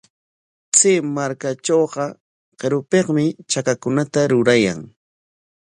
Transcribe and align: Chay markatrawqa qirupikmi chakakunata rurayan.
Chay 0.77 0.97
markatrawqa 1.15 2.05
qirupikmi 2.59 3.25
chakakunata 3.51 4.21
rurayan. 4.31 4.79